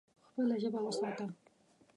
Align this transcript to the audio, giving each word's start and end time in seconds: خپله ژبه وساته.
خپله 0.27 0.55
ژبه 0.61 0.79
وساته. 0.83 1.25